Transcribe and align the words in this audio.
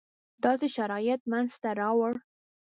داسې 0.43 0.67
شرایط 0.75 1.21
منځته 1.31 1.69
راوړو. 1.81 2.19